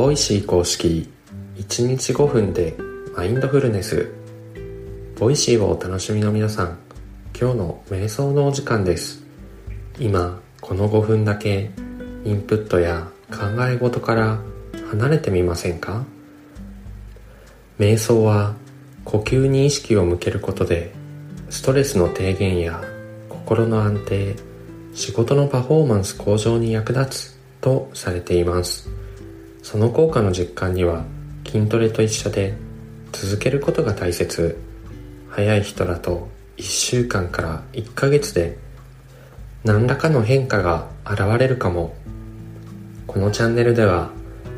[0.00, 1.12] ボイシー公式
[1.56, 2.74] 1日5分で
[3.14, 4.10] マインドフルネス。
[5.18, 6.78] ボイシーをお楽しみの皆さん
[7.38, 9.22] 今日の瞑想のお時間です。
[9.98, 11.70] 今この5分だけ
[12.24, 14.38] インプットや考え事から
[14.88, 16.06] 離れてみませんか？
[17.78, 18.54] 瞑想は
[19.04, 20.94] 呼吸に意識を向けることで
[21.50, 22.82] ストレスの低減や
[23.28, 24.34] 心の安定
[24.94, 28.88] 仕事のパフォーマンス向上に役立つとされています。
[29.62, 31.04] その効果の実感には
[31.46, 32.54] 筋トレと一緒で
[33.12, 34.58] 続けることが大切。
[35.28, 38.58] 早い人だと1週間から1ヶ月で
[39.64, 41.94] 何らかの変化が現れるかも。
[43.06, 44.10] このチャンネルでは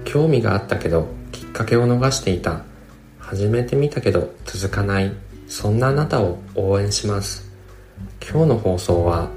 [0.05, 2.62] 興味があったけどきっかけを逃していた。
[3.19, 5.12] 始めてみたけど続かない。
[5.48, 7.50] そんなあなたを応援します。
[8.20, 9.30] 今日の放送は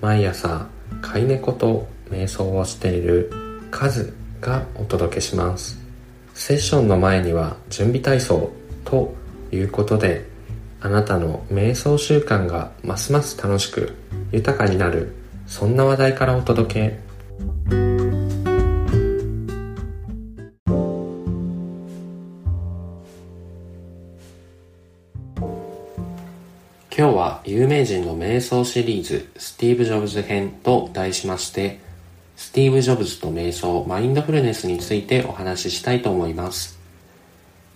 [0.00, 0.66] 毎朝
[1.00, 3.30] 飼い猫と瞑想をしている
[3.70, 5.80] カズがお届けします。
[6.34, 8.52] セッションの前には準備体操
[8.84, 9.14] と
[9.50, 10.26] いうことで
[10.80, 13.94] あなたの瞑想習慣がますます楽しく
[14.32, 15.14] 豊かになる
[15.46, 17.12] そんな話題からお届け。
[26.94, 31.80] 今日は有名人の瞑想シリーズスティーブ・ジョブズ編と題しまして
[32.36, 36.78] スティーブ・ジョブズと瞑想、マインドフルネスについてお話ししたいと思います。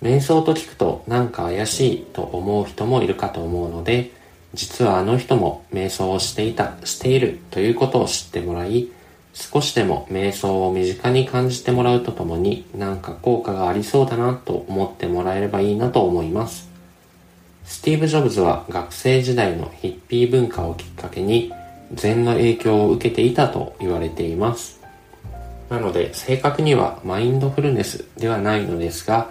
[0.02, 4.12] 瞑想と聞くとなんか怪しいと思う人もいるかと思うので、
[4.54, 8.88] 実はあの人も瞑想をしていた、しているということを知ってもらい、
[9.34, 16.70] 少しでも瞑想を身近に感じてもらうとともに、なんか効果がありそうだなと思ってもらえればいいなと思います。
[17.64, 21.52] スティーブ・ジョブズは学生時代のヒッピー文化をきっかけに
[21.92, 24.80] 禅の影響を受けていたと言われています。
[25.70, 29.30] なので正確にはマインドフルネスではないのですが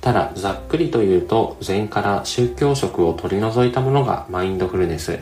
[0.00, 5.18] ただざっくりと言うと禅から宗教色を取り除いたものがマインドフルネス。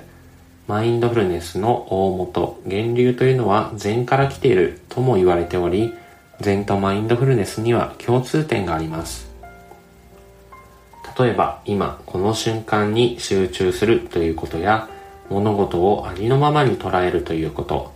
[0.68, 5.92] マインドフルネスの大元源流というのは禅から来ているとも言われており
[6.40, 9.30] 禅とマインドフルネスには共通点があります。
[11.18, 14.88] 例えば今この瞬間に集中するということや
[15.30, 17.92] 物事をありのままに捉えるということ。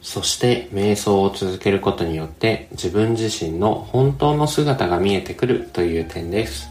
[0.00, 6.68] そして瞑想を続けることによって自分自身の本当の姿が見えてくるという点です。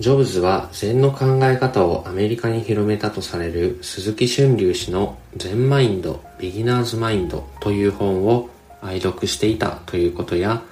[0.00, 8.48] ジョブズは禅の考え方をアメリカに広めたとされる鈴木俊隆氏の禅マインド、ビギナーズマインドという本を
[8.80, 10.62] 愛読していたということや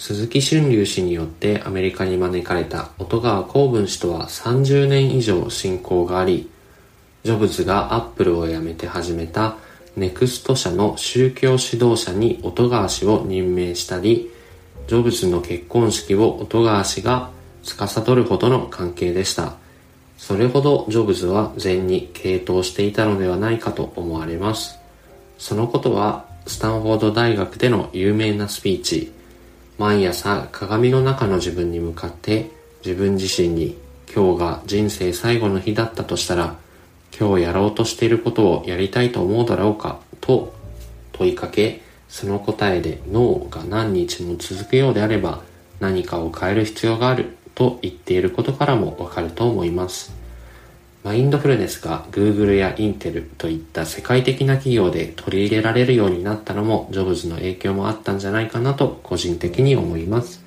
[0.00, 6.48] 鈴木春龍氏によってアメリカに招かれた音川公文氏とは30年以上親交があり、
[7.22, 9.58] ジョブズがアップルを辞めて始めた
[9.96, 14.30] ネクスト社の宗教指導者に音川氏を任命したり、
[14.88, 17.28] ジョブズの結婚式を音川氏が
[17.62, 19.56] 司るほどの関係でした。
[20.16, 24.78] それほどジョブズは禅に傾倒していたのではないかと思われます。
[25.36, 29.12] そのことはスタンフォード大学での有名なスピーチ、
[29.80, 32.50] 毎朝鏡の中の自分に向かって
[32.84, 33.78] 自分自身に
[34.14, 36.56] 今日が人生最後の日だったとしたら
[37.18, 40.52] 今日やろうとしていることをやりたいと思うだろうかと
[41.12, 41.80] 問いかけ
[42.10, 45.40] その答えで脳が何日も続くようであれば
[45.80, 50.19] 何かを変える必要があると言っていることからもわかると思います。
[51.02, 60.44] マインドフルネスが Google やインテルといった世界的な企業で取り入れられるようになったのもジョブズの影響もあったんじゃないかなと個人的に思います。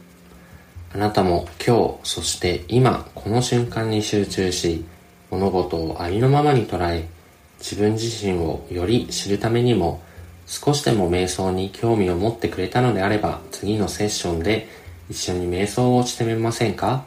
[0.94, 4.86] あなたも今日、そして今、この瞬間に集中し、
[5.32, 7.08] 物事をありのままに捉え、
[7.58, 10.04] 自分自身をより知るためにも、
[10.46, 14.68] 少しでも瞑想に興味を持ってくれたのであれば、次のセッションで
[15.10, 17.06] 一緒に瞑想をしてみませんか？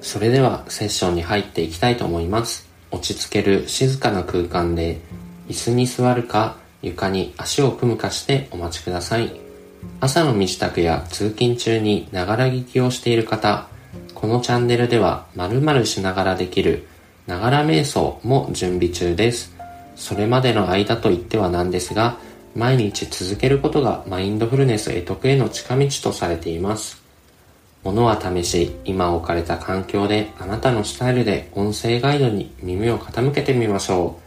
[0.00, 2.68] それではセッションに入っていきたいと思います。
[2.90, 5.00] 落ち着ける静かな空間で
[5.48, 9.40] 椅子に座るか床に足を組むかしてお待ちください。
[10.00, 13.68] 朝の身支度や通勤中にながら聞きをしている方、
[14.14, 16.86] このチャンネルでは〇〇しながらできる
[17.26, 19.54] ながら瞑想も準備中です。
[19.96, 22.18] それまでの間と言ってはなんですが、
[22.54, 27.05] 毎日続けることがマインドフルネス得得への近道とされています。
[27.86, 34.18] ものは試し、今置かれた環境であなたのスタイルで音声ガイドに耳を傾けてみましょ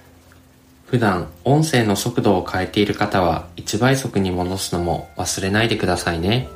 [0.88, 0.90] う。
[0.90, 6.48] 普段音声の速度を変えている方は1倍速に戻すのも忘れないでくださいね。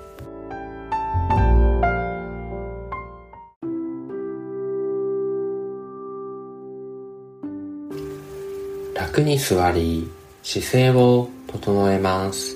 [8.95, 10.09] 楽に座り、
[10.41, 12.55] 姿勢を整えます。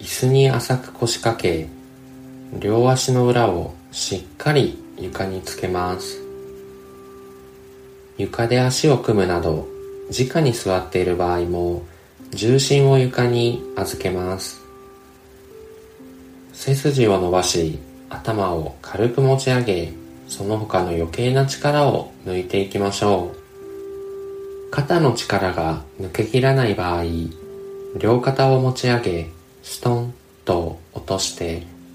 [0.00, 1.68] 椅子に浅く腰掛け
[2.60, 6.20] 両足の裏をしっかり床につけます。
[8.16, 9.66] 床で足を組むなど
[10.10, 11.82] 直に座っている場合も
[12.30, 14.60] 重心を床に預けます。
[16.52, 17.78] 背筋を伸ばし
[18.08, 19.92] 頭を軽く持ち上げ
[20.28, 24.70] その他の余計な力を抜いていきましょう。
[24.70, 27.04] 肩の力が抜けきらない場合
[27.98, 29.30] 両肩を持ち上げ
[29.62, 30.14] ストン
[30.44, 31.73] と落として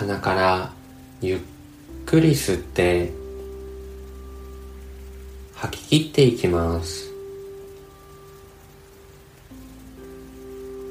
[0.00, 0.72] 鼻から
[1.20, 1.40] ゆっ
[2.06, 3.12] くり吸って
[5.52, 7.12] 吐き切っていきます。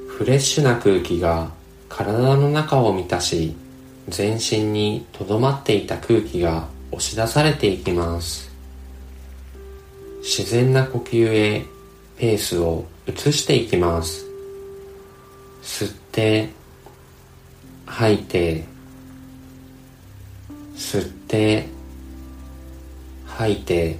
[0.09, 1.49] フレッシュな空気が
[1.89, 3.55] 体の中を満たし
[4.09, 8.51] 全身にとどまっていた空気が押し出されていきます。
[10.21, 11.65] 自然な呼吸へ
[12.15, 14.27] ペースを移していきます。
[15.63, 16.49] 吸って
[17.87, 18.77] 吐いて
[20.79, 21.67] 吸って
[23.25, 23.99] 吐いて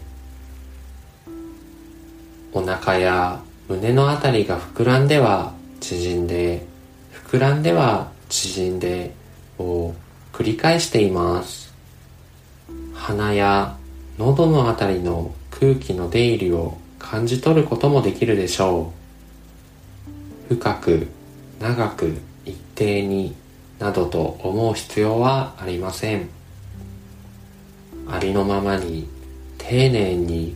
[2.54, 6.66] お腹や胸のあたりが膨らんでは縮んで
[7.12, 9.14] 膨らんでは縮んで
[9.60, 9.94] を
[10.32, 11.74] 繰り返しています。
[12.94, 13.78] 鼻や
[14.18, 18.94] 喉のあたりの空気の出入りを感じ取ることもできるでしょ
[20.50, 20.56] う。
[20.56, 21.08] 深く
[21.60, 23.36] 長く一定に
[23.80, 26.39] などと思う必要はありません。
[28.12, 29.08] ありのままに
[29.58, 30.56] 丁寧に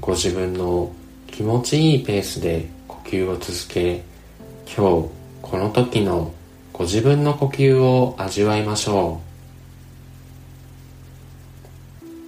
[0.00, 0.92] ご自分の
[1.26, 4.04] 気持ちいいペースで呼吸を続け
[4.66, 5.08] 今日
[5.42, 6.32] この時の
[6.72, 9.20] ご自分の呼吸を味わいましょ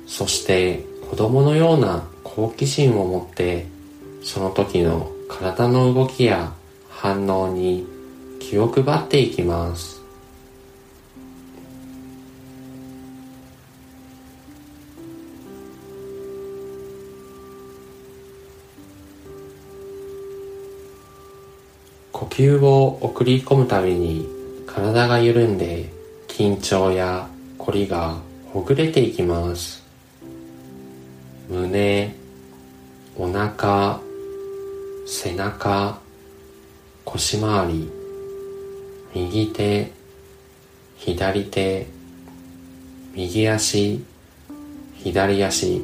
[0.07, 0.11] う。
[0.11, 3.67] そして子供のような好奇心を持って
[4.23, 6.53] その時の体の動きや
[6.89, 7.87] 反応に
[8.41, 9.96] 気を配っていきます。
[22.37, 24.29] 呼吸を送り込むたびに
[24.67, 25.89] 体が緩んで
[26.29, 28.19] 緊張や凝りが
[28.53, 29.83] ほぐれていきます。
[31.49, 32.15] 胸
[33.17, 34.01] お腹
[35.07, 35.99] 背中
[37.07, 37.91] 腰回り
[39.15, 39.91] 右手
[40.99, 41.87] 左手
[43.15, 44.05] 右足
[44.99, 45.83] 左足。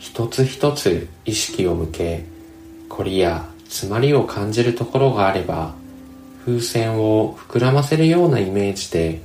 [0.00, 2.24] 一つ一つ意識を向け
[2.88, 5.74] 凝りや詰まりを感じるところがあれば
[6.44, 9.20] 風船を膨らませるようなイメージで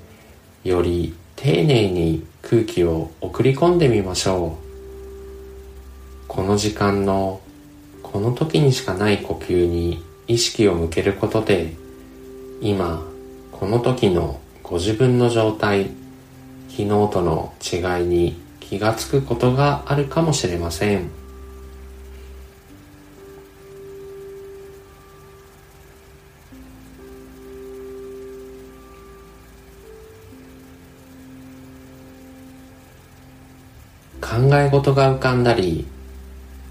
[0.63, 7.42] より丁寧に空気を送り込んでみましょうこの時間の
[8.02, 11.73] この時にしかない呼吸に意識を向けることで
[12.62, 13.04] 今
[13.52, 15.92] この時のご自分の状態
[16.69, 21.22] 昨日との違いに気がつくことがあるかもしれません。
[34.23, 35.85] 考え事が浮かんだり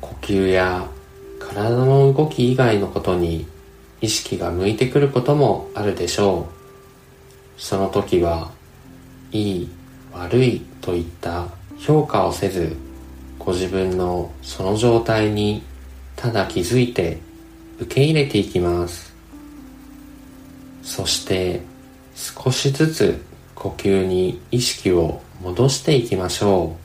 [0.01, 0.89] 呼吸や
[1.39, 3.47] 体の動き以外のことに
[4.01, 6.49] 意識が向いてくることもあるでしょ
[7.59, 7.61] う。
[7.61, 8.51] その時は
[9.33, 9.69] いい
[10.15, 11.47] 悪いといった
[11.79, 12.75] 評価をせず
[13.39, 15.63] ご自分のその状態に
[16.17, 17.21] ただ気づいて
[17.79, 19.15] 受け入れていきます。
[20.83, 21.61] そして
[22.15, 23.21] 少しずつ
[23.55, 26.82] 呼吸に意識を戻していきましょう。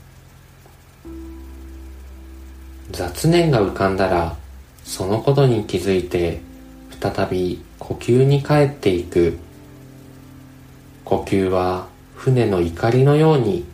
[2.98, 4.36] 雑念が浮かんだら
[4.84, 6.42] そのことに気づいて
[7.00, 9.38] 再び呼吸に帰っていく。
[11.06, 13.66] 呼吸は船の怒りのように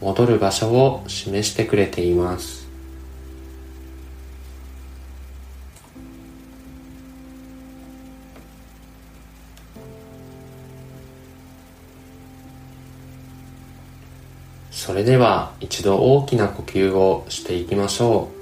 [0.00, 2.66] 戻る場所を示してくれています。
[14.72, 18.41] それでは一度大きな呼吸をしていきましょう。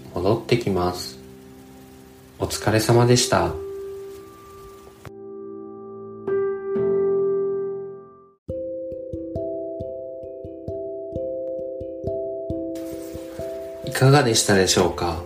[0.13, 1.17] 戻ってきます。
[2.39, 3.53] お疲れ様でした。
[13.85, 15.21] いかがでしたでしょうか？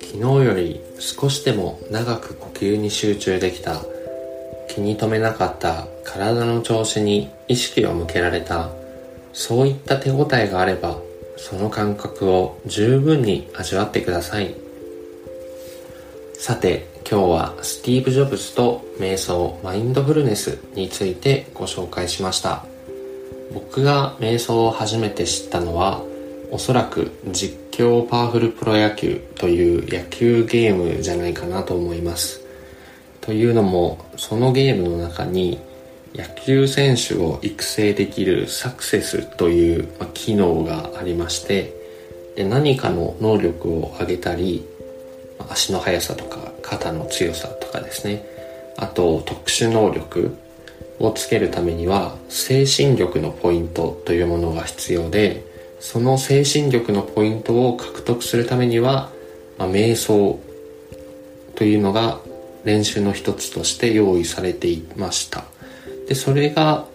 [0.00, 3.82] 昨日より少しでも長く呼吸に集中できた
[4.68, 8.70] 気に留めなかった体の調子に意識を向けられた
[9.32, 10.98] そういった手応えがあれば
[11.36, 14.54] その感覚を十分に味わってください。
[16.34, 22.64] さて今日はスティーブ・ジョブズと瞑想マインドフルネスについてご紹介しました。
[23.52, 26.02] 僕が瞑想を初めて知ったのは
[26.50, 32.40] おそらく実況パワフルプロ野球という野球ゲームじゃないかなと思います。
[33.20, 35.58] というのもそのゲームの中に
[36.16, 41.74] 野球選手を育成できるサクセスという機能がありまして
[42.38, 44.66] 何かの能力を上げたり
[45.50, 48.24] 足の速さとか肩の強さとかですね。
[48.78, 50.36] あと特殊能力
[50.98, 55.44] をつけるためには精神力のポイントというものが必要で
[55.80, 59.10] その精神力のポイントを獲得するためには、
[59.58, 60.40] まあ、瞑想
[61.54, 62.20] というのが
[62.64, 65.44] 練習の一つとして用意されていました。
[66.08, 66.86] でそれが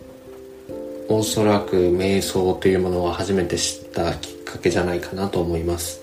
[1.10, 6.01] おそらく瞑想というものを初めて知ったきっかけじゃないかなと思います。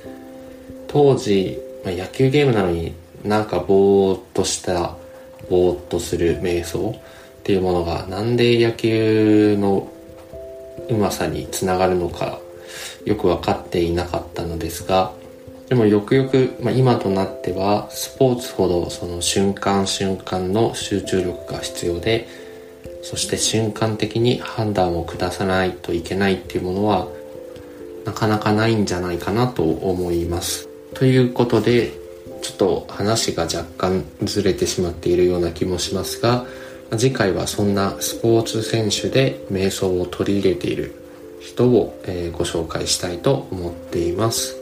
[0.87, 4.97] 当時、まあ、野球ゲームなのになんかぼーっとした
[5.49, 9.91] ぼーっとする瞑想っていうものがなんで野球の
[10.88, 12.38] うまさにつながるのか
[13.05, 15.12] よく分かっていなかったのですが
[15.69, 22.27] でもよくよく、まあ、今となってはスポーツほどその瞬間瞬間の集中力が必要で
[23.09, 27.09] そして瞬間的に判断を下さないといけないっていうものは
[28.05, 30.69] なかなかないんじゃないかなと思います。
[30.93, 31.91] ということで
[32.43, 36.45] ちょっと話が若干ずれてしまっているような気もしますが
[36.99, 40.95] 次回はそんなスポーツ選手で瞑想を取り入れている
[41.41, 44.57] 人を、えご紹介したいと思っています。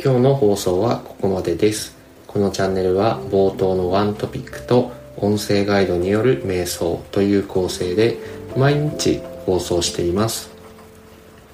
[0.00, 1.96] 今日の放送はここまでです。
[2.28, 8.18] このチャンネルは冒頭のワントピックと音声ガイドによる瞑想という構成で
[8.56, 10.50] 毎日放送しています。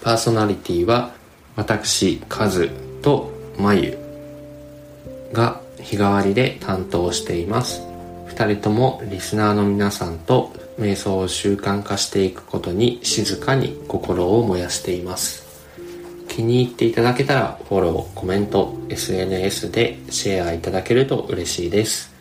[0.00, 1.12] パーソナリティは
[1.56, 2.70] 私カズ
[3.02, 3.98] とまゆ
[5.32, 7.82] が日替わりで担当しています。
[8.28, 15.46] 2人ともリスナーの皆さんと瞑想を習慣化していくことに静かに心を燃やしています。
[16.28, 22.17] 気に入っていただけたらフォロー、コメント、SNS でシェアいただけると嬉しいです。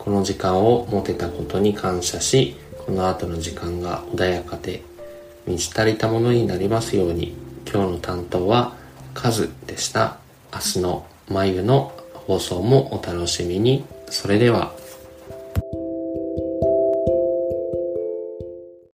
[0.00, 4.82] この時間を持てたことに感謝し、この後の時間が穏やかで
[5.46, 7.36] 満ち足りたものになりますように、
[7.70, 8.74] 今日の担当は
[9.12, 10.16] カズでした。
[10.54, 13.84] 明日の眉の放送もお楽しみに。
[14.08, 14.72] それでは。